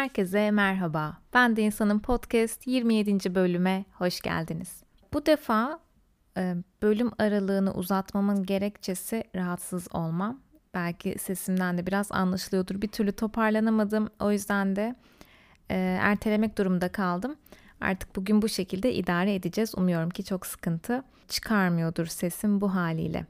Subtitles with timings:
[0.00, 1.16] Herkese merhaba.
[1.34, 3.34] Ben de İnsanın Podcast 27.
[3.34, 4.82] bölüme hoş geldiniz.
[5.12, 5.80] Bu defa
[6.36, 10.40] e, bölüm aralığını uzatmamın gerekçesi rahatsız olmam.
[10.74, 12.82] Belki sesimden de biraz anlaşılıyordur.
[12.82, 14.08] Bir türlü toparlanamadım.
[14.20, 14.94] O yüzden de
[15.70, 17.36] e, ertelemek durumunda kaldım.
[17.80, 19.74] Artık bugün bu şekilde idare edeceğiz.
[19.74, 23.26] Umuyorum ki çok sıkıntı çıkarmıyordur sesim bu haliyle.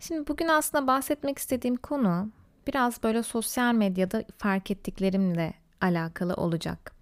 [0.00, 2.30] Şimdi bugün aslında bahsetmek istediğim konu
[2.66, 6.92] biraz böyle sosyal medyada fark ettiklerimle alakalı olacak.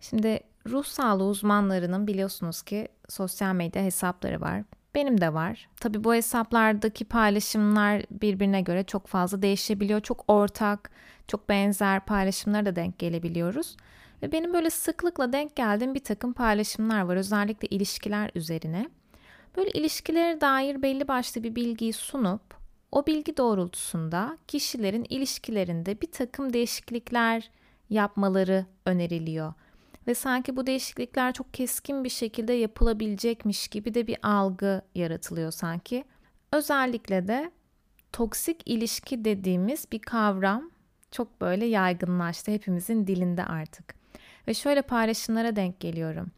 [0.00, 4.62] Şimdi ruh sağlığı uzmanlarının biliyorsunuz ki sosyal medya hesapları var.
[4.94, 5.68] Benim de var.
[5.80, 10.00] Tabii bu hesaplardaki paylaşımlar birbirine göre çok fazla değişebiliyor.
[10.00, 10.90] Çok ortak,
[11.28, 13.76] çok benzer paylaşımlara da denk gelebiliyoruz.
[14.22, 17.16] Ve benim böyle sıklıkla denk geldiğim bir takım paylaşımlar var.
[17.16, 18.90] Özellikle ilişkiler üzerine.
[19.56, 22.56] Böyle ilişkilere dair belli başlı bir bilgiyi sunup
[22.92, 27.50] o bilgi doğrultusunda kişilerin ilişkilerinde bir takım değişiklikler
[27.90, 29.54] yapmaları öneriliyor.
[30.06, 36.04] Ve sanki bu değişiklikler çok keskin bir şekilde yapılabilecekmiş gibi de bir algı yaratılıyor sanki.
[36.52, 37.50] Özellikle de
[38.12, 40.70] toksik ilişki dediğimiz bir kavram
[41.10, 43.94] çok böyle yaygınlaştı hepimizin dilinde artık.
[44.48, 46.30] Ve şöyle paylaşımlara denk geliyorum.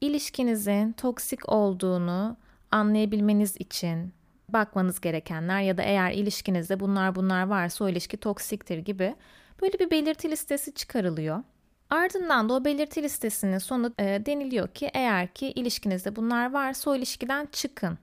[0.00, 2.36] İlişkinizin toksik olduğunu
[2.70, 4.12] anlayabilmeniz için
[4.48, 9.14] bakmanız gerekenler ya da eğer ilişkinizde bunlar bunlar varsa o ilişki toksiktir gibi
[9.62, 11.42] böyle bir belirti listesi çıkarılıyor.
[11.90, 16.96] Ardından da o belirti listesinin sonu e, deniliyor ki eğer ki ilişkinizde bunlar varsa o
[16.96, 17.98] ilişkiden çıkın.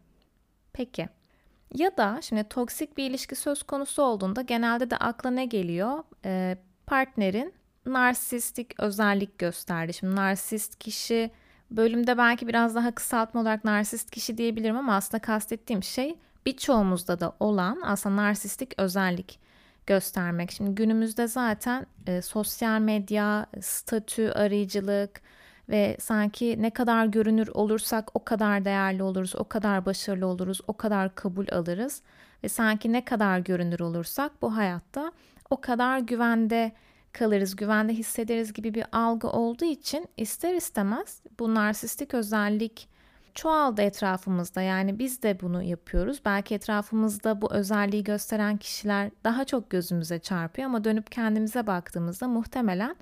[0.73, 1.09] Peki.
[1.73, 6.03] Ya da şimdi toksik bir ilişki söz konusu olduğunda genelde de akla ne geliyor?
[6.25, 7.53] E, partnerin
[7.85, 9.93] narsistik özellik gösterdi.
[9.93, 11.31] Şimdi narsist kişi
[11.71, 17.35] bölümde belki biraz daha kısaltma olarak narsist kişi diyebilirim ama aslında kastettiğim şey birçoğumuzda da
[17.39, 19.39] olan aslında narsistik özellik
[19.87, 20.51] göstermek.
[20.51, 25.21] Şimdi günümüzde zaten e, sosyal medya, statü, arayıcılık
[25.69, 30.77] ve sanki ne kadar görünür olursak o kadar değerli oluruz, o kadar başarılı oluruz, o
[30.77, 32.01] kadar kabul alırız
[32.43, 35.11] ve sanki ne kadar görünür olursak bu hayatta
[35.49, 36.71] o kadar güvende
[37.13, 42.89] kalırız, güvende hissederiz gibi bir algı olduğu için ister istemez bu narsistik özellik
[43.37, 44.61] çoğaldı etrafımızda.
[44.61, 46.21] Yani biz de bunu yapıyoruz.
[46.25, 52.95] Belki etrafımızda bu özelliği gösteren kişiler daha çok gözümüze çarpıyor ama dönüp kendimize baktığımızda muhtemelen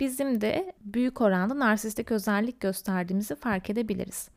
[0.00, 4.28] bizim de büyük oranda narsistik özellik gösterdiğimizi fark edebiliriz.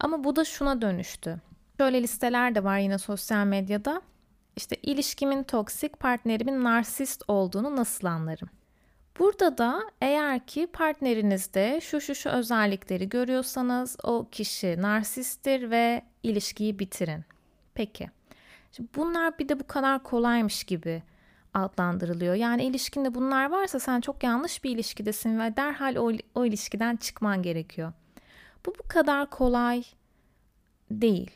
[0.00, 1.40] Ama bu da şuna dönüştü.
[1.78, 4.02] Şöyle listeler de var yine sosyal medyada.
[4.56, 8.48] İşte ilişkimin toksik, partnerimin narsist olduğunu nasıl anlarım?
[9.18, 16.78] Burada da eğer ki partnerinizde şu şu şu özellikleri görüyorsanız o kişi narsisttir ve ilişkiyi
[16.78, 17.24] bitirin.
[17.74, 18.10] Peki.
[18.72, 21.02] Şimdi bunlar bir de bu kadar kolaymış gibi
[21.54, 22.34] adlandırılıyor.
[22.34, 27.42] Yani ilişkinde bunlar varsa sen çok yanlış bir ilişkidesin ve derhal o, o ilişkiden çıkman
[27.42, 27.92] gerekiyor.
[28.66, 29.82] Bu bu kadar kolay
[30.90, 31.30] değil.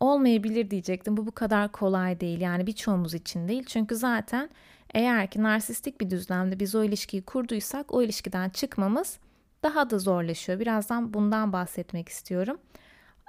[0.00, 1.16] Olmayabilir diyecektim.
[1.16, 2.40] Bu bu kadar kolay değil.
[2.40, 3.64] Yani birçoğumuz için değil.
[3.66, 4.50] Çünkü zaten
[4.94, 9.18] eğer ki narsistik bir düzlemde biz o ilişkiyi kurduysak o ilişkiden çıkmamız
[9.62, 10.60] daha da zorlaşıyor.
[10.60, 12.58] Birazdan bundan bahsetmek istiyorum.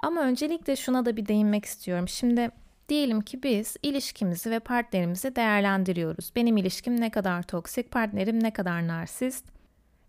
[0.02, 2.08] Ama öncelikle şuna da bir değinmek istiyorum.
[2.08, 2.50] Şimdi
[2.88, 6.32] diyelim ki biz ilişkimizi ve partnerimizi değerlendiriyoruz.
[6.36, 9.44] Benim ilişkim ne kadar toksik, partnerim ne kadar narsist.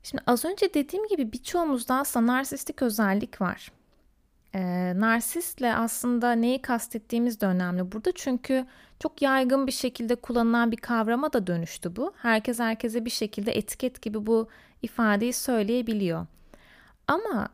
[0.03, 3.72] Şimdi az önce dediğim gibi birçoğumuzda aslında narsistik özellik var.
[4.55, 8.11] Ee, narsistle aslında neyi kastettiğimiz de önemli burada.
[8.16, 8.66] Çünkü
[8.99, 12.13] çok yaygın bir şekilde kullanılan bir kavrama da dönüştü bu.
[12.17, 14.49] Herkes herkese bir şekilde etiket gibi bu
[14.81, 16.25] ifadeyi söyleyebiliyor.
[17.07, 17.49] Ama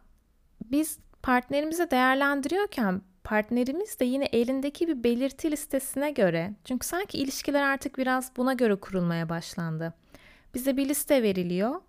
[0.71, 7.97] biz partnerimizi değerlendiriyorken partnerimiz de yine elindeki bir belirti listesine göre çünkü sanki ilişkiler artık
[7.97, 9.93] biraz buna göre kurulmaya başlandı.
[10.53, 11.81] Bize bir liste veriliyor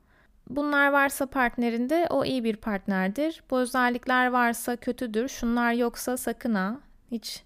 [0.56, 3.42] Bunlar varsa partnerinde o iyi bir partnerdir.
[3.50, 5.28] Bu özellikler varsa kötüdür.
[5.28, 6.80] Şunlar yoksa sakın ha.
[7.10, 7.42] Hiç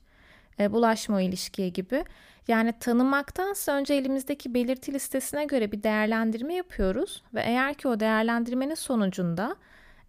[0.60, 2.04] e, bulaşma o ilişkiye gibi.
[2.48, 8.74] Yani tanımaktansa önce elimizdeki belirti listesine göre bir değerlendirme yapıyoruz ve eğer ki o değerlendirmenin
[8.74, 9.56] sonucunda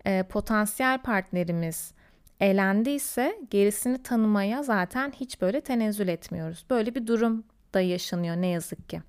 [0.06, 1.94] e, potansiyel partnerimiz
[2.40, 6.66] elendiyse gerisini tanımaya zaten hiç böyle tenezzül etmiyoruz.
[6.70, 7.44] Böyle bir durum
[7.74, 9.02] da yaşanıyor ne yazık ki.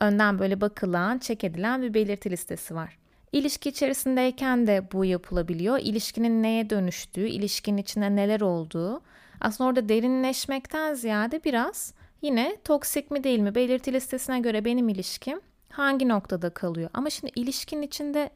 [0.00, 2.99] Önden böyle bakılan, çek edilen bir belirti listesi var.
[3.32, 5.78] İlişki içerisindeyken de bu yapılabiliyor.
[5.78, 9.00] İlişkinin neye dönüştüğü, ilişkinin içinde neler olduğu.
[9.40, 15.40] Aslında orada derinleşmekten ziyade biraz yine toksik mi değil mi belirti listesine göre benim ilişkim
[15.68, 16.90] hangi noktada kalıyor.
[16.94, 18.30] Ama şimdi ilişkinin içinde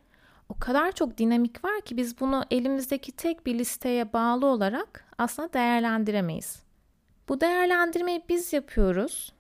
[0.49, 5.53] o kadar çok dinamik var ki biz bunu elimizdeki tek bir listeye bağlı olarak aslında
[5.53, 6.63] değerlendiremeyiz.
[7.29, 9.33] Bu değerlendirmeyi biz yapıyoruz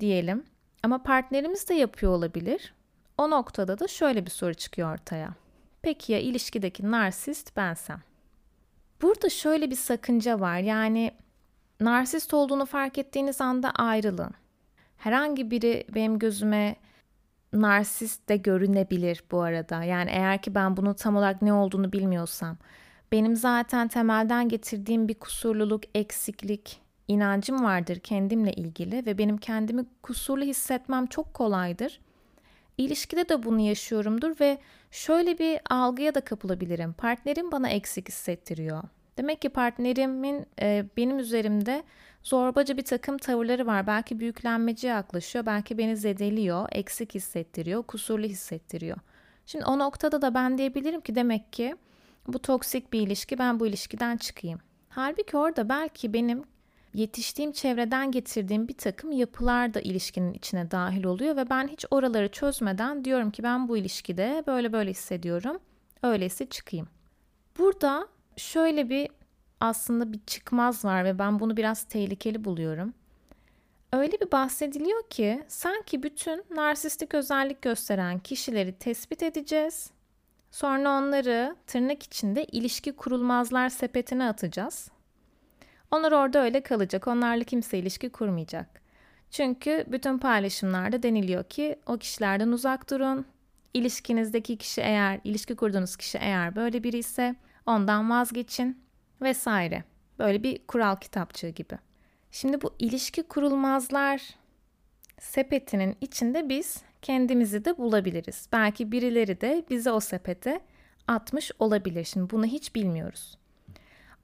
[0.00, 0.44] diyelim
[0.82, 2.74] ama partnerimiz de yapıyor olabilir
[3.18, 5.34] O noktada da şöyle bir soru çıkıyor ortaya.
[5.82, 8.02] Peki ya ilişkideki narsist bensem?
[9.02, 10.58] Burada şöyle bir sakınca var.
[10.58, 11.12] Yani
[11.80, 14.30] narsist olduğunu fark ettiğiniz anda ayrılın.
[14.96, 16.76] Herhangi biri benim gözüme
[17.52, 19.84] narsist de görünebilir bu arada.
[19.84, 22.56] Yani eğer ki ben bunun tam olarak ne olduğunu bilmiyorsam,
[23.12, 30.44] benim zaten temelden getirdiğim bir kusurluluk, eksiklik, inancım vardır kendimle ilgili ve benim kendimi kusurlu
[30.44, 32.00] hissetmem çok kolaydır.
[32.78, 34.58] İlişkide de bunu yaşıyorumdur ve
[34.90, 36.92] şöyle bir algıya da kapılabilirim.
[36.92, 38.82] Partnerim bana eksik hissettiriyor.
[39.16, 41.82] Demek ki partnerimin e, benim üzerimde
[42.22, 43.86] zorbaca bir takım tavırları var.
[43.86, 48.96] Belki büyüklenmeci yaklaşıyor, belki beni zedeliyor, eksik hissettiriyor, kusurlu hissettiriyor.
[49.46, 51.76] Şimdi o noktada da ben diyebilirim ki demek ki
[52.26, 54.60] bu toksik bir ilişki, ben bu ilişkiden çıkayım.
[54.88, 56.44] Halbuki orada belki benim
[56.94, 62.28] yetiştiğim çevreden getirdiğim bir takım yapılar da ilişkinin içine dahil oluyor ve ben hiç oraları
[62.28, 65.58] çözmeden diyorum ki ben bu ilişkide böyle böyle hissediyorum.
[66.02, 66.88] Öyleyse çıkayım.
[67.58, 69.08] Burada şöyle bir
[69.60, 72.94] aslında bir çıkmaz var ve ben bunu biraz tehlikeli buluyorum.
[73.92, 79.90] Öyle bir bahsediliyor ki sanki bütün narsistik özellik gösteren kişileri tespit edeceğiz.
[80.50, 84.90] Sonra onları tırnak içinde ilişki kurulmazlar sepetine atacağız.
[85.92, 87.08] Onlar orada öyle kalacak.
[87.08, 88.82] Onlarla kimse ilişki kurmayacak.
[89.30, 93.26] Çünkü bütün paylaşımlarda deniliyor ki o kişilerden uzak durun.
[93.74, 97.34] İlişkinizdeki kişi eğer, ilişki kurduğunuz kişi eğer böyle biri ise
[97.66, 98.82] ondan vazgeçin
[99.22, 99.84] vesaire.
[100.18, 101.78] Böyle bir kural kitapçığı gibi.
[102.30, 104.22] Şimdi bu ilişki kurulmazlar
[105.20, 108.48] sepetinin içinde biz kendimizi de bulabiliriz.
[108.52, 110.60] Belki birileri de bizi o sepete
[111.08, 112.04] atmış olabilir.
[112.04, 113.41] Şimdi bunu hiç bilmiyoruz.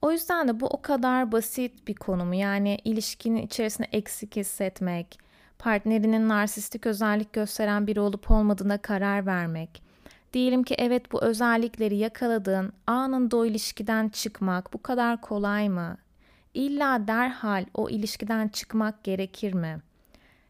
[0.01, 2.35] O yüzden de bu o kadar basit bir konu mu?
[2.35, 5.19] Yani ilişkinin içerisinde eksik hissetmek,
[5.59, 9.83] partnerinin narsistik özellik gösteren biri olup olmadığına karar vermek.
[10.33, 15.97] Diyelim ki evet bu özellikleri yakaladın, anında o ilişkiden çıkmak bu kadar kolay mı?
[16.53, 19.79] İlla derhal o ilişkiden çıkmak gerekir mi?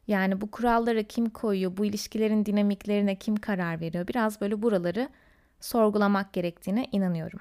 [0.07, 1.77] Yani bu kuralları kim koyuyor?
[1.77, 4.07] Bu ilişkilerin dinamiklerine kim karar veriyor?
[4.07, 5.09] Biraz böyle buraları
[5.59, 7.39] sorgulamak gerektiğine inanıyorum.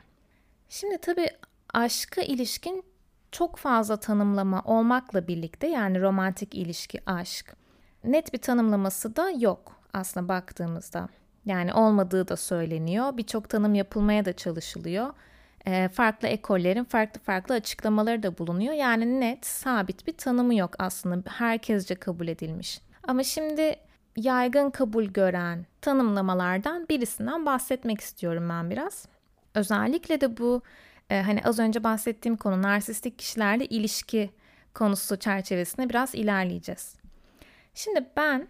[0.68, 1.28] Şimdi tabii
[1.74, 2.84] aşka ilişkin
[3.32, 7.56] çok fazla tanımlama olmakla birlikte yani romantik ilişki, aşk
[8.04, 11.08] net bir tanımlaması da yok aslında baktığımızda.
[11.44, 13.16] Yani olmadığı da söyleniyor.
[13.16, 15.12] Birçok tanım yapılmaya da çalışılıyor.
[15.66, 18.74] E, farklı ekollerin farklı farklı açıklamaları da bulunuyor.
[18.74, 21.30] Yani net, sabit bir tanımı yok aslında.
[21.30, 22.80] Herkesce kabul edilmiş.
[23.08, 23.76] Ama şimdi
[24.16, 29.06] yaygın kabul gören tanımlamalardan birisinden bahsetmek istiyorum ben biraz.
[29.54, 30.62] Özellikle de bu
[31.10, 34.30] e, hani az önce bahsettiğim konu narsistik kişilerle ilişki
[34.74, 36.96] konusu çerçevesinde biraz ilerleyeceğiz.
[37.74, 38.48] Şimdi ben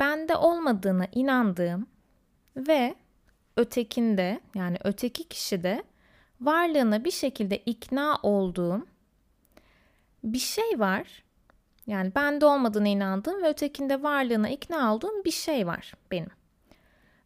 [0.00, 1.86] bende olmadığına inandığım
[2.56, 2.94] ve
[3.56, 5.82] ötekinde yani öteki kişide
[6.40, 8.86] varlığına bir şekilde ikna olduğum
[10.24, 11.24] bir şey var.
[11.86, 16.30] Yani bende olmadığına inandığım ve ötekinde varlığına ikna olduğum bir şey var benim.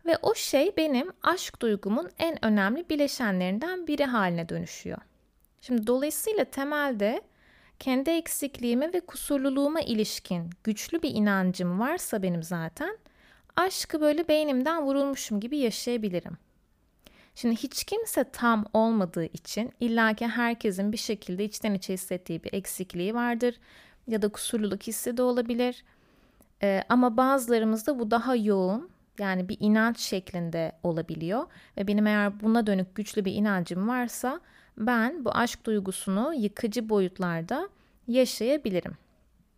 [0.09, 4.99] Ve o şey benim aşk duygumun en önemli bileşenlerinden biri haline dönüşüyor.
[5.61, 7.23] Şimdi dolayısıyla temelde
[7.79, 12.99] kendi eksikliğime ve kusurluluğuma ilişkin güçlü bir inancım varsa benim zaten
[13.57, 16.39] aşkı böyle beynimden vurulmuşum gibi yaşayabilirim.
[17.35, 23.15] Şimdi hiç kimse tam olmadığı için illaki herkesin bir şekilde içten içe hissettiği bir eksikliği
[23.15, 23.55] vardır
[24.07, 25.85] ya da kusurluluk hissi de olabilir.
[26.63, 31.47] Ee, ama bazılarımızda bu daha yoğun yani bir inanç şeklinde olabiliyor
[31.77, 34.41] ve benim eğer buna dönük güçlü bir inancım varsa
[34.77, 37.69] ben bu aşk duygusunu yıkıcı boyutlarda
[38.07, 38.97] yaşayabilirim.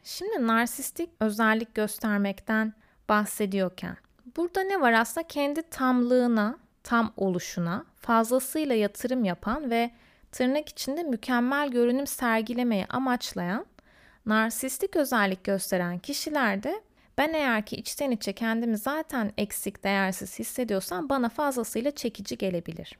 [0.04, 2.72] Şimdi narsistik özellik göstermekten
[3.08, 3.96] bahsediyorken
[4.36, 9.90] burada ne var aslında kendi tamlığına, tam oluşuna fazlasıyla yatırım yapan ve
[10.32, 13.66] tırnak içinde mükemmel görünüm sergilemeyi amaçlayan
[14.26, 16.82] narsistik özellik gösteren kişilerde
[17.20, 22.98] ben eğer ki içten içe kendimi zaten eksik, değersiz hissediyorsam bana fazlasıyla çekici gelebilir.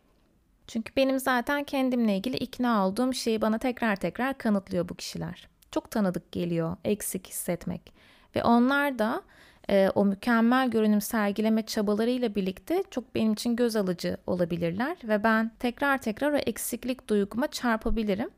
[0.67, 5.49] Çünkü benim zaten kendimle ilgili ikna olduğum şeyi bana tekrar tekrar kanıtlıyor bu kişiler.
[5.71, 7.93] Çok tanıdık geliyor eksik hissetmek.
[8.37, 9.23] Ve onlar da
[9.71, 14.97] e, o mükemmel görünüm sergileme çabalarıyla birlikte çok benim için göz alıcı olabilirler.
[15.05, 18.31] Ve ben tekrar tekrar o eksiklik duyguma çarpabilirim.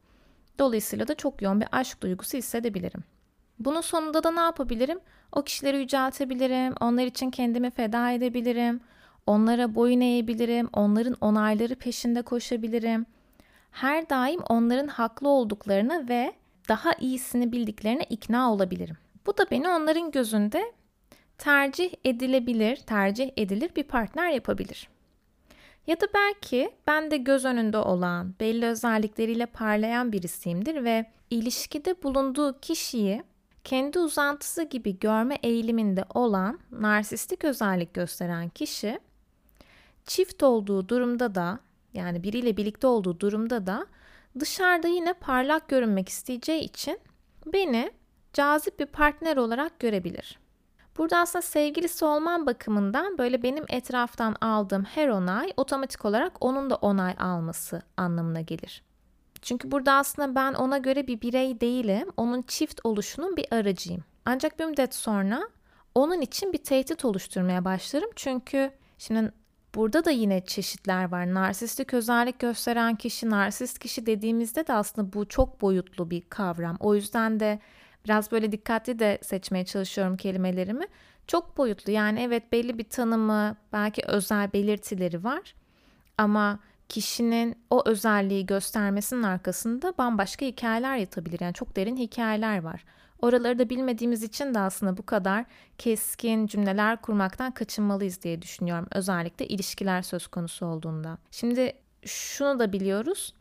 [0.59, 3.05] Dolayısıyla da çok yoğun bir aşk duygusu hissedebilirim.
[3.59, 4.99] Bunun sonunda da ne yapabilirim?
[5.33, 8.81] O kişileri yüceltebilirim, onlar için kendimi feda edebilirim,
[9.27, 13.07] onlara boyun eğebilirim, onların onayları peşinde koşabilirim.
[13.71, 16.33] Her daim onların haklı olduklarına ve
[16.69, 18.97] daha iyisini bildiklerine ikna olabilirim.
[19.27, 20.73] Bu da beni onların gözünde
[21.39, 24.89] tercih edilebilir, tercih edilir bir partner yapabilir.
[25.87, 32.61] Ya da belki ben de göz önünde olan, belli özellikleriyle parlayan birisiyimdir ve ilişkide bulunduğu
[32.61, 33.23] kişiyi
[33.65, 39.01] kendi uzantısı gibi görme eğiliminde olan narsistik özellik gösteren kişi
[40.07, 41.59] çift olduğu durumda da
[41.95, 43.87] yani biriyle birlikte olduğu durumda da
[44.41, 47.01] dışarıda yine parlak görünmek isteyeceği için
[47.47, 47.93] beni
[48.33, 50.39] cazip bir partner olarak görebilir.
[50.99, 56.77] Burada aslında sevgilisi olman bakımından böyle benim etraftan aldığım her onay otomatik olarak onun da
[56.77, 58.83] onay alması anlamına gelir.
[59.43, 62.09] Çünkü burada aslında ben ona göre bir birey değilim.
[62.17, 64.05] Onun çift oluşunun bir aracıyım.
[64.25, 65.43] Ancak bir müddet sonra
[65.95, 68.11] onun için bir tehdit oluşturmaya başlarım.
[68.17, 69.33] Çünkü şimdi
[69.75, 71.35] burada da yine çeşitler var.
[71.35, 76.77] Narsistik özellik gösteren kişi, narsist kişi dediğimizde de aslında bu çok boyutlu bir kavram.
[76.81, 77.59] O yüzden de
[78.05, 80.87] biraz böyle dikkatli de seçmeye çalışıyorum kelimelerimi.
[81.27, 85.55] Çok boyutlu yani evet belli bir tanımı, belki özel belirtileri var.
[86.19, 86.59] Ama
[86.89, 91.41] kişinin o özelliği göstermesinin arkasında bambaşka hikayeler yatabilir.
[91.41, 92.85] Yani çok derin hikayeler var.
[93.23, 95.45] Oraları da bilmediğimiz için de aslında bu kadar
[95.79, 98.87] keskin cümleler kurmaktan kaçınmalıyız diye düşünüyorum.
[98.91, 101.19] Özellikle ilişkiler söz konusu olduğunda.
[101.31, 101.73] Şimdi
[102.05, 103.35] şunu da biliyoruz.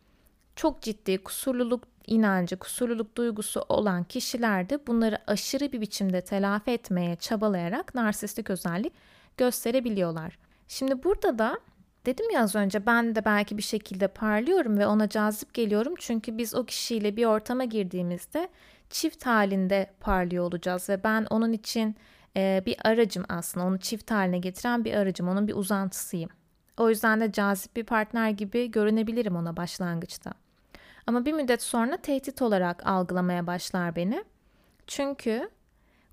[0.55, 7.15] Çok ciddi kusurluluk inancı, kusurluluk duygusu olan kişiler de bunları aşırı bir biçimde telafi etmeye
[7.15, 8.93] çabalayarak narsistik özellik
[9.37, 10.37] gösterebiliyorlar.
[10.67, 11.59] Şimdi burada da
[12.05, 15.93] Dedim ya az önce ben de belki bir şekilde parlıyorum ve ona cazip geliyorum.
[15.97, 18.49] Çünkü biz o kişiyle bir ortama girdiğimizde
[18.89, 21.95] çift halinde parlıyor olacağız ve ben onun için
[22.37, 23.65] e, bir aracım aslında.
[23.65, 26.29] Onu çift haline getiren bir aracım, onun bir uzantısıyım.
[26.77, 30.31] O yüzden de cazip bir partner gibi görünebilirim ona başlangıçta.
[31.07, 34.23] Ama bir müddet sonra tehdit olarak algılamaya başlar beni.
[34.87, 35.49] Çünkü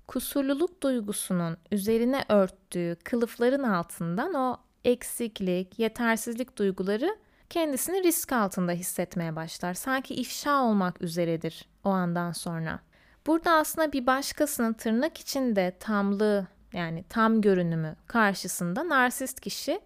[0.07, 7.17] kusurluluk duygusunun üzerine örttüğü kılıfların altından o eksiklik, yetersizlik duyguları
[7.49, 9.73] kendisini risk altında hissetmeye başlar.
[9.73, 12.79] Sanki ifşa olmak üzeredir o andan sonra.
[13.27, 19.79] Burada aslında bir başkasının tırnak içinde tamlığı yani tam görünümü karşısında narsist kişi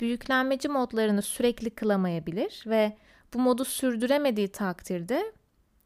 [0.00, 2.96] büyüklenmeci modlarını sürekli kılamayabilir ve
[3.34, 5.32] bu modu sürdüremediği takdirde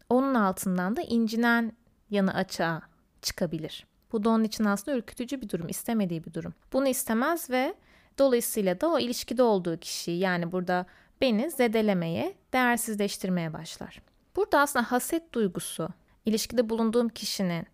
[0.09, 1.73] onun altından da incinen
[2.11, 2.83] yanı açığa
[3.23, 3.87] çıkabilir.
[4.13, 6.55] Bu da onun için aslında ürkütücü bir durum, istemediği bir durum.
[6.73, 7.75] Bunu istemez ve
[8.19, 10.87] Dolayısıyla da o ilişkide olduğu kişiyi yani burada
[11.21, 14.03] beni zedelemeye, değersizleştirmeye başlar.
[14.37, 15.89] Burada aslında haset duygusu,
[16.27, 17.67] ilişkide bulunduğum kişinin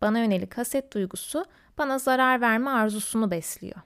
[0.00, 1.44] bana yönelik haset duygusu
[1.78, 3.80] bana zarar verme arzusunu besliyor.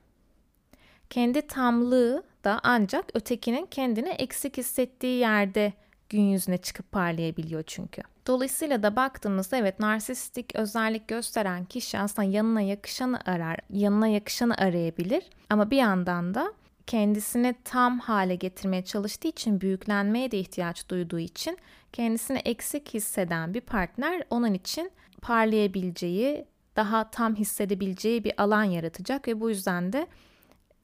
[1.10, 5.72] Kendi tamlığı da ancak ötekinin kendini eksik hissettiği yerde
[6.08, 8.02] gün yüzüne çıkıp parlayabiliyor çünkü.
[8.26, 15.24] Dolayısıyla da baktığımızda evet narsistik özellik gösteren kişi aslında yanına yakışanı arar, yanına yakışanı arayabilir.
[15.50, 16.52] Ama bir yandan da
[16.86, 21.58] kendisini tam hale getirmeye çalıştığı için büyüklenmeye de ihtiyaç duyduğu için
[21.92, 24.90] kendisini eksik hisseden bir partner onun için
[25.22, 26.44] parlayabileceği,
[26.76, 30.06] daha tam hissedebileceği bir alan yaratacak ve bu yüzden de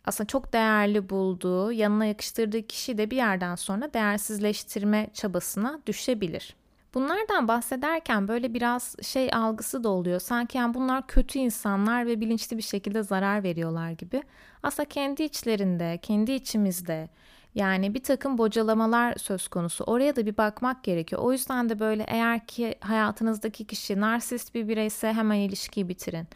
[0.04, 6.57] aslında çok değerli bulduğu, yanına yakıştırdığı kişi de bir yerden sonra değersizleştirme çabasına düşebilir.
[6.94, 10.20] Bunlardan bahsederken böyle biraz şey algısı da oluyor.
[10.20, 14.22] Sanki yani bunlar kötü insanlar ve bilinçli bir şekilde zarar veriyorlar gibi.
[14.62, 17.08] Aslında kendi içlerinde, kendi içimizde
[17.54, 19.84] yani bir takım bocalamalar söz konusu.
[19.84, 21.22] Oraya da bir bakmak gerekiyor.
[21.22, 26.28] O yüzden de böyle eğer ki hayatınızdaki kişi narsist bir bireyse hemen ilişkiyi bitirin.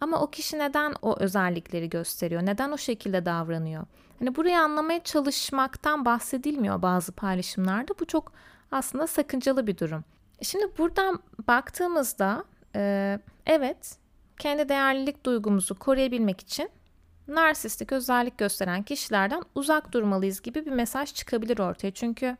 [0.00, 2.46] Ama o kişi neden o özellikleri gösteriyor?
[2.46, 3.86] Neden o şekilde davranıyor?
[4.18, 7.94] Hani burayı anlamaya çalışmaktan bahsedilmiyor bazı paylaşımlarda.
[8.00, 8.32] Bu çok
[8.72, 10.04] aslında sakıncalı bir durum.
[10.42, 12.44] Şimdi buradan baktığımızda
[12.76, 13.96] e, evet
[14.38, 16.70] kendi değerlilik duygumuzu koruyabilmek için
[17.28, 21.90] narsistik özellik gösteren kişilerden uzak durmalıyız gibi bir mesaj çıkabilir ortaya.
[21.90, 22.36] Çünkü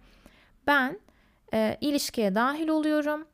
[0.66, 1.00] ben
[1.54, 3.26] e, ilişkiye dahil oluyorum.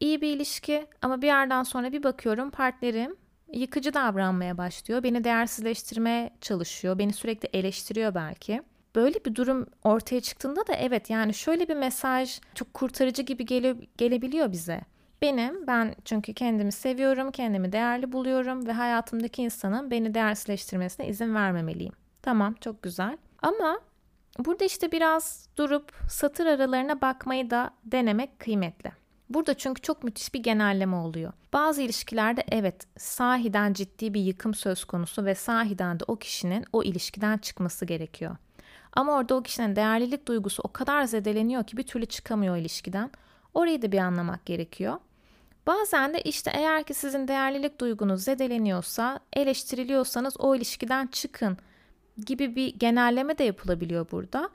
[0.00, 3.16] İyi bir ilişki ama bir yerden sonra bir bakıyorum partnerim
[3.52, 5.02] yıkıcı davranmaya başlıyor.
[5.02, 6.98] Beni değersizleştirmeye çalışıyor.
[6.98, 8.62] Beni sürekli eleştiriyor belki.
[8.94, 13.76] Böyle bir durum ortaya çıktığında da evet yani şöyle bir mesaj çok kurtarıcı gibi gele,
[13.98, 14.80] gelebiliyor bize.
[15.22, 21.92] Benim ben çünkü kendimi seviyorum, kendimi değerli buluyorum ve hayatımdaki insanın beni değersizleştirmesine izin vermemeliyim.
[22.22, 23.18] Tamam çok güzel.
[23.42, 23.80] Ama
[24.38, 28.92] burada işte biraz durup satır aralarına bakmayı da denemek kıymetli.
[29.30, 31.32] Burada çünkü çok müthiş bir genelleme oluyor.
[31.52, 36.82] Bazı ilişkilerde evet sahiden ciddi bir yıkım söz konusu ve sahiden de o kişinin o
[36.82, 38.36] ilişkiden çıkması gerekiyor.
[38.92, 43.10] Ama orada o kişinin değerlilik duygusu o kadar zedeleniyor ki bir türlü çıkamıyor ilişkiden.
[43.54, 44.96] Orayı da bir anlamak gerekiyor.
[45.66, 51.56] Bazen de işte eğer ki sizin değerlilik duygunuz zedeleniyorsa, eleştiriliyorsanız o ilişkiden çıkın
[52.26, 54.50] gibi bir genelleme de yapılabiliyor burada.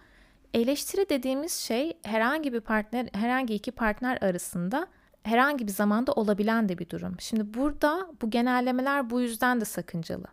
[0.53, 4.87] Eleştiri dediğimiz şey herhangi bir partner, herhangi iki partner arasında
[5.23, 7.15] herhangi bir zamanda olabilen de bir durum.
[7.19, 10.25] Şimdi burada bu genellemeler bu yüzden de sakıncalı.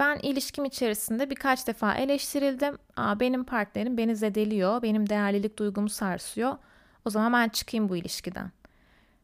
[0.00, 2.78] Ben ilişkim içerisinde birkaç defa eleştirildim.
[2.96, 6.56] Aa, benim partnerim beni zedeliyor, benim değerlilik duygumu sarsıyor.
[7.04, 8.50] O zaman ben çıkayım bu ilişkiden.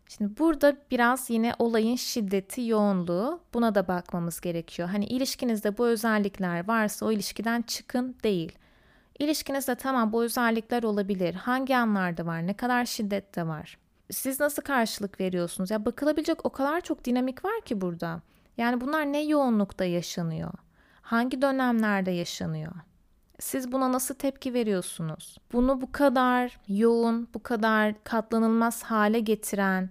[0.09, 4.89] Şimdi burada biraz yine olayın şiddeti, yoğunluğu buna da bakmamız gerekiyor.
[4.89, 8.59] Hani ilişkinizde bu özellikler varsa o ilişkiden çıkın değil.
[9.19, 11.35] İlişkinizde tamam bu özellikler olabilir.
[11.35, 12.47] Hangi anlarda var?
[12.47, 13.79] Ne kadar şiddette var?
[14.11, 15.71] Siz nasıl karşılık veriyorsunuz?
[15.71, 18.23] Ya bakılabilecek o kadar çok dinamik var ki burada.
[18.57, 20.53] Yani bunlar ne yoğunlukta yaşanıyor?
[21.07, 22.73] Hangi dönemlerde yaşanıyor?
[23.39, 25.39] Siz buna nasıl tepki veriyorsunuz?
[25.53, 29.91] Bunu bu kadar yoğun, bu kadar katlanılmaz hale getiren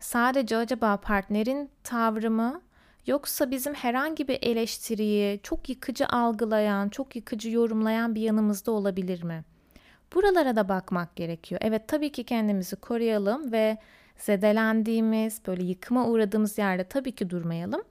[0.00, 2.62] sadece acaba partnerin tavrı mı
[3.06, 9.44] yoksa bizim herhangi bir eleştiriyi çok yıkıcı algılayan, çok yıkıcı yorumlayan bir yanımızda olabilir mi?
[10.14, 11.60] Buralara da bakmak gerekiyor.
[11.64, 13.78] Evet tabii ki kendimizi koruyalım ve
[14.16, 17.82] zedelendiğimiz, böyle yıkıma uğradığımız yerde tabii ki durmayalım.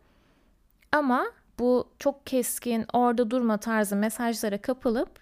[0.91, 1.25] Ama
[1.59, 5.19] bu çok keskin, orada durma tarzı mesajlara kapılıp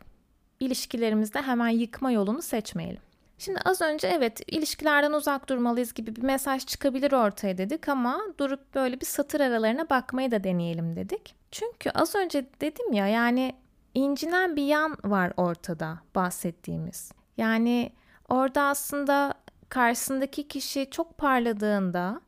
[0.60, 3.02] ilişkilerimizde hemen yıkma yolunu seçmeyelim.
[3.38, 8.76] Şimdi az önce evet ilişkilerden uzak durmalıyız gibi bir mesaj çıkabilir ortaya dedik ama durup
[8.76, 11.36] böyle bir satır aralarına bakmayı da deneyelim dedik.
[11.52, 13.56] Çünkü az önce dedim ya yani
[13.94, 17.12] incinen bir yan var ortada bahsettiğimiz.
[17.38, 17.92] Yani
[18.30, 19.34] orada aslında
[19.70, 22.22] karşısındaki kişi çok parladığında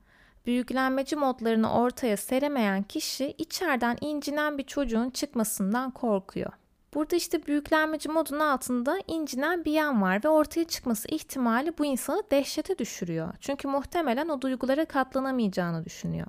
[0.50, 6.52] büyüklenmeci modlarını ortaya seremeyen kişi içeriden incinen bir çocuğun çıkmasından korkuyor.
[6.94, 12.24] Burada işte büyüklenmeci modun altında incinen bir yan var ve ortaya çıkması ihtimali bu insanı
[12.32, 13.34] dehşete düşürüyor.
[13.40, 16.28] Çünkü muhtemelen o duygulara katlanamayacağını düşünüyor.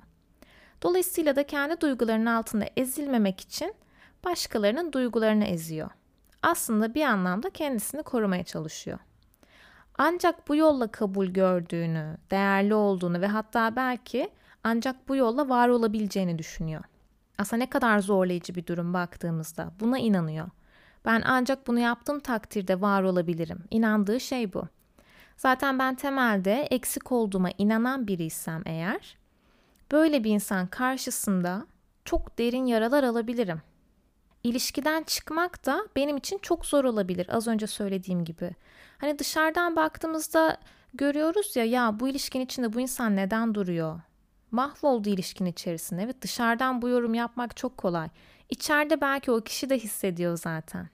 [0.81, 3.73] Dolayısıyla da kendi duygularının altında ezilmemek için
[4.25, 5.89] başkalarının duygularını eziyor.
[6.43, 8.99] Aslında bir anlamda kendisini korumaya çalışıyor.
[10.03, 14.29] Ancak bu yolla kabul gördüğünü, değerli olduğunu ve hatta belki
[14.63, 16.83] ancak bu yolla var olabileceğini düşünüyor.
[17.37, 20.49] Aslında ne kadar zorlayıcı bir durum baktığımızda buna inanıyor.
[21.05, 23.63] Ben ancak bunu yaptığım takdirde var olabilirim.
[23.71, 24.63] İnandığı şey bu.
[25.37, 29.17] Zaten ben temelde eksik olduğuma inanan biriysem eğer,
[29.91, 31.65] böyle bir insan karşısında
[32.05, 33.61] çok derin yaralar alabilirim.
[34.43, 38.55] İlişkiden çıkmak da benim için çok zor olabilir az önce söylediğim gibi.
[38.97, 40.57] Hani dışarıdan baktığımızda
[40.93, 43.99] görüyoruz ya ya bu ilişkin içinde bu insan neden duruyor?
[44.51, 46.01] Mahvoldu ilişkin içerisinde.
[46.01, 48.09] Evet dışarıdan bu yorum yapmak çok kolay.
[48.49, 50.89] İçeride belki o kişi de hissediyor zaten.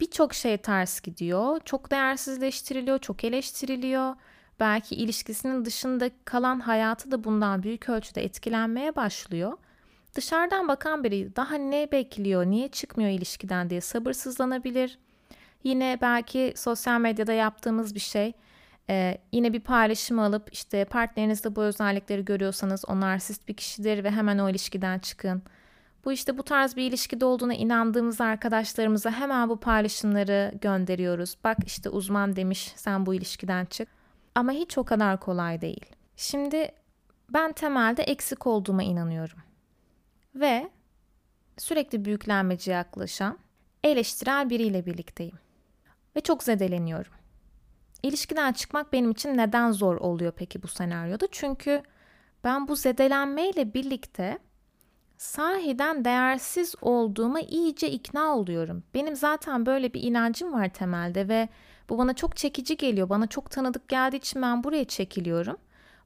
[0.00, 1.60] Birçok şey ters gidiyor.
[1.64, 4.14] Çok değersizleştiriliyor, çok eleştiriliyor.
[4.60, 9.58] Belki ilişkisinin dışında kalan hayatı da bundan büyük ölçüde etkilenmeye başlıyor.
[10.14, 14.98] Dışarıdan bakan biri daha ne bekliyor, niye çıkmıyor ilişkiden diye sabırsızlanabilir.
[15.64, 18.32] Yine belki sosyal medyada yaptığımız bir şey.
[18.90, 24.10] Ee, yine bir paylaşım alıp işte partnerinizde bu özellikleri görüyorsanız o narsist bir kişidir ve
[24.10, 25.42] hemen o ilişkiden çıkın.
[26.04, 31.36] Bu işte bu tarz bir ilişkide olduğuna inandığımız arkadaşlarımıza hemen bu paylaşımları gönderiyoruz.
[31.44, 33.88] Bak işte uzman demiş sen bu ilişkiden çık.
[34.34, 35.86] Ama hiç o kadar kolay değil.
[36.16, 36.68] Şimdi
[37.30, 39.38] ben temelde eksik olduğuma inanıyorum.
[40.34, 40.70] Ve
[41.58, 43.38] sürekli büyüklenmeci yaklaşan,
[43.84, 45.38] eleştirel biriyle birlikteyim
[46.16, 47.12] ve çok zedeleniyorum.
[48.02, 51.26] İlişkiden çıkmak benim için neden zor oluyor peki bu senaryoda?
[51.30, 51.82] Çünkü
[52.44, 54.38] ben bu zedelenmeyle birlikte
[55.18, 58.82] sahiden değersiz olduğuma iyice ikna oluyorum.
[58.94, 61.48] Benim zaten böyle bir inancım var temelde ve
[61.88, 63.08] bu bana çok çekici geliyor.
[63.08, 65.56] Bana çok tanıdık geldiği için ben buraya çekiliyorum.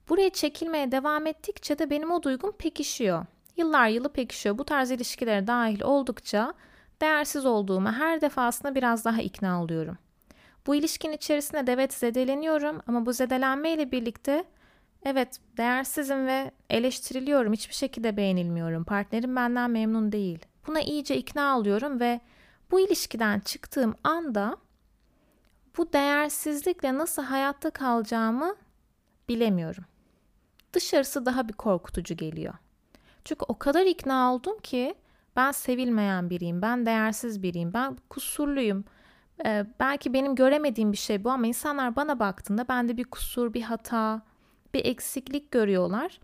[0.09, 3.25] Buraya çekilmeye devam ettikçe de benim o duygum pekişiyor.
[3.57, 4.57] Yıllar yılı pekişiyor.
[4.57, 6.53] Bu tarz ilişkilere dahil oldukça
[7.01, 9.97] değersiz olduğuma her defasında biraz daha ikna oluyorum.
[10.67, 14.43] Bu ilişkin içerisinde de evet zedeleniyorum ama bu zedelenme ile birlikte
[15.03, 17.53] evet değersizim ve eleştiriliyorum.
[17.53, 18.83] Hiçbir şekilde beğenilmiyorum.
[18.83, 20.39] Partnerim benden memnun değil.
[20.67, 22.21] Buna iyice ikna oluyorum ve
[22.71, 24.57] bu ilişkiden çıktığım anda
[25.77, 28.55] bu değersizlikle nasıl hayatta kalacağımı
[29.29, 29.85] bilemiyorum.
[30.73, 32.53] Dışarısı daha bir korkutucu geliyor.
[33.27, 34.95] Çünkü o kadar ikna oldum ki
[35.35, 38.85] ben sevilmeyen biriyim, ben değersiz biriyim, ben kusurluyum.
[39.45, 43.61] Ee, belki benim göremediğim bir şey bu ama insanlar bana baktığında bende bir kusur, bir
[43.61, 44.21] hata,
[44.73, 46.19] bir eksiklik görüyorlar.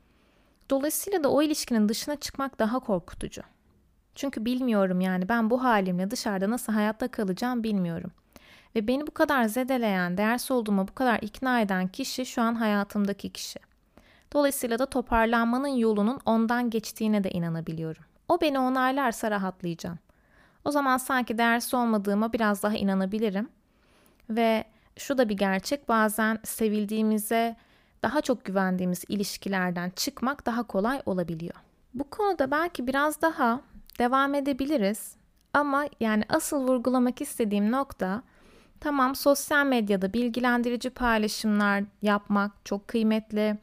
[0.69, 3.41] Dolayısıyla da o ilişkinin dışına çıkmak daha korkutucu.
[4.15, 8.11] Çünkü bilmiyorum yani ben bu halimle dışarıda nasıl hayatta kalacağım bilmiyorum.
[8.75, 13.29] Ve beni bu kadar zedeleyen, değersiz olduğuma bu kadar ikna eden kişi şu an hayatımdaki
[13.29, 13.59] kişi.
[14.33, 18.03] Dolayısıyla da toparlanmanın yolunun ondan geçtiğine de inanabiliyorum.
[18.27, 19.99] O beni onaylarsa rahatlayacağım.
[20.65, 23.49] O zaman sanki değersiz olmadığıma biraz daha inanabilirim.
[24.29, 24.63] Ve
[24.97, 27.55] şu da bir gerçek bazen sevildiğimize
[28.03, 31.55] daha çok güvendiğimiz ilişkilerden çıkmak daha kolay olabiliyor.
[31.93, 33.61] Bu konuda belki biraz daha
[33.99, 35.15] devam edebiliriz.
[35.53, 38.23] Ama yani asıl vurgulamak istediğim nokta
[38.79, 43.57] tamam sosyal medyada bilgilendirici paylaşımlar yapmak çok kıymetli.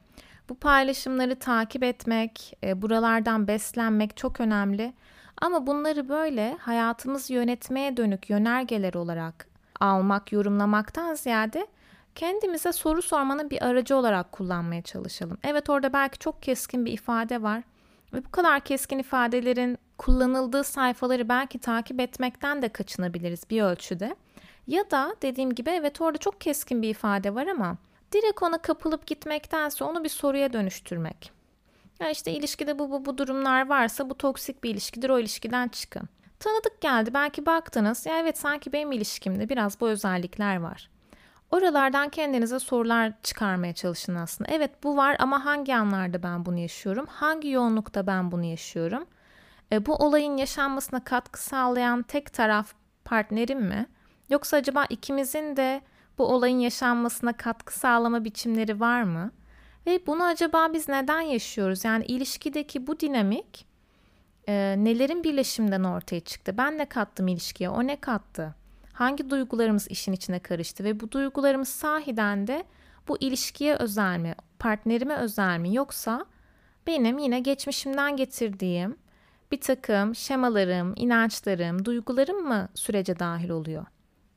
[0.50, 4.92] Bu paylaşımları takip etmek, e, buralardan beslenmek çok önemli.
[5.40, 9.46] Ama bunları böyle hayatımız yönetmeye dönük yönergeler olarak
[9.80, 11.66] almak, yorumlamaktan ziyade
[12.14, 15.38] kendimize soru sormanın bir aracı olarak kullanmaya çalışalım.
[15.44, 17.62] Evet orada belki çok keskin bir ifade var
[18.12, 24.16] ve bu kadar keskin ifadelerin kullanıldığı sayfaları belki takip etmekten de kaçınabiliriz bir ölçüde.
[24.66, 27.76] Ya da dediğim gibi evet orada çok keskin bir ifade var ama
[28.12, 31.32] direkt ona kapılıp gitmektense onu bir soruya dönüştürmek.
[32.00, 36.08] Ya işte ilişkide bu bu bu durumlar varsa bu toksik bir ilişkidir o ilişkiden çıkın.
[36.38, 40.90] Tanıdık geldi belki baktınız ya evet sanki benim ilişkimde biraz bu özellikler var.
[41.50, 44.50] Oralardan kendinize sorular çıkarmaya çalışın aslında.
[44.50, 47.06] Evet bu var ama hangi anlarda ben bunu yaşıyorum?
[47.06, 49.06] Hangi yoğunlukta ben bunu yaşıyorum?
[49.72, 52.72] E, bu olayın yaşanmasına katkı sağlayan tek taraf
[53.04, 53.86] partnerim mi?
[54.28, 55.80] Yoksa acaba ikimizin de
[56.18, 59.32] bu olayın yaşanmasına katkı sağlama biçimleri var mı?
[59.86, 61.84] Ve bunu acaba biz neden yaşıyoruz?
[61.84, 63.66] Yani ilişkideki bu dinamik
[64.48, 66.54] e, nelerin birleşiminden ortaya çıktı?
[66.58, 67.70] Ben ne kattım ilişkiye?
[67.70, 68.54] O ne kattı?
[68.92, 70.84] Hangi duygularımız işin içine karıştı?
[70.84, 72.64] Ve bu duygularımız sahiden de
[73.08, 74.34] bu ilişkiye özel mi?
[74.58, 75.74] Partnerime özel mi?
[75.74, 76.26] Yoksa
[76.86, 78.96] benim yine geçmişimden getirdiğim
[79.52, 83.86] bir takım şemalarım, inançlarım, duygularım mı sürece dahil oluyor?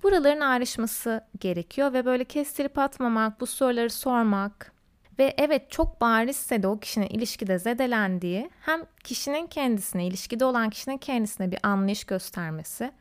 [0.04, 4.74] Buraların ayrışması gerekiyor ve böyle kestirip atmamak, bu soruları sormak
[5.20, 10.98] ve evet çok barizse de o kişinin ilişkide zedelendiği hem kişinin kendisine, ilişkide olan kişinin
[10.98, 12.92] kendisine bir anlayış göstermesi.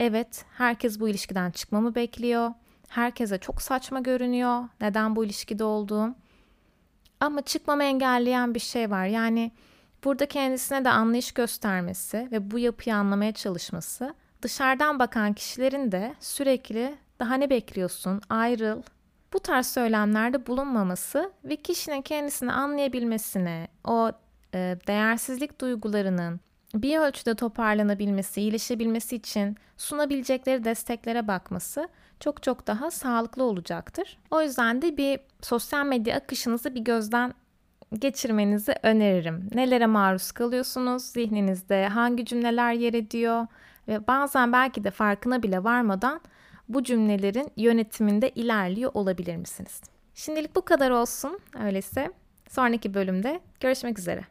[0.00, 2.52] Evet, herkes bu ilişkiden çıkmamı bekliyor.
[2.88, 4.68] Herkese çok saçma görünüyor.
[4.80, 6.14] Neden bu ilişkide olduğum?
[7.20, 9.06] Ama çıkmamı engelleyen bir şey var.
[9.06, 9.52] Yani
[10.04, 16.94] burada kendisine de anlayış göstermesi ve bu yapıyı anlamaya çalışması dışarıdan bakan kişilerin de sürekli
[17.20, 18.82] daha ne bekliyorsun ayrıl
[19.32, 24.12] bu tarz söylemlerde bulunmaması ve kişinin kendisini anlayabilmesine, o
[24.54, 26.40] e, değersizlik duygularının
[26.74, 31.88] bir ölçüde toparlanabilmesi, iyileşebilmesi için sunabilecekleri desteklere bakması
[32.20, 34.18] çok çok daha sağlıklı olacaktır.
[34.30, 37.34] O yüzden de bir sosyal medya akışınızı bir gözden
[37.98, 39.48] geçirmenizi öneririm.
[39.54, 41.02] Nelere maruz kalıyorsunuz?
[41.02, 43.46] Zihninizde hangi cümleler yer ediyor?
[43.88, 46.20] Ve bazen belki de farkına bile varmadan
[46.68, 49.80] bu cümlelerin yönetiminde ilerliyor olabilir misiniz?
[50.14, 51.38] Şimdilik bu kadar olsun.
[51.64, 52.12] Öyleyse
[52.48, 54.24] sonraki bölümde görüşmek üzere.